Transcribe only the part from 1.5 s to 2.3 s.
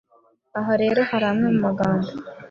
mu magambo